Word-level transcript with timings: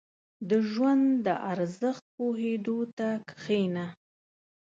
•د 0.49 0.51
ژوند 0.71 1.05
د 1.25 1.27
ارزښت 1.51 2.03
پوهېدو 2.15 2.77
ته 2.97 3.09
کښېنه. 3.29 3.85